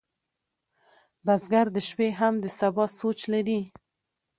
[1.25, 3.61] بزګر د شپې هم د سبا سوچ لري